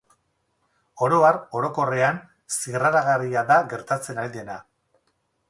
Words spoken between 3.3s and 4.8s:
da gertatzen ari dena.